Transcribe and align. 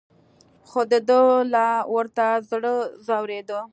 خو 0.69 0.79
دده 0.91 1.19
لا 1.53 1.67
ورته 1.93 2.27
زړه 2.49 2.73
ځورېده. 3.05 3.59